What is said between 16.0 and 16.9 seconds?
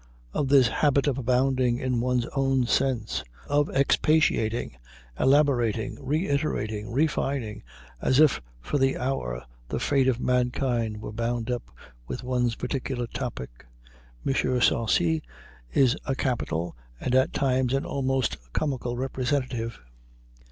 a capital